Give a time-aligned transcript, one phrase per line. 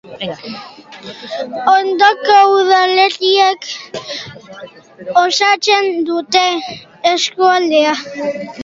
[1.73, 3.61] Ondoko udalerriek
[5.23, 6.45] osatzen dute
[7.17, 7.99] eskualdea.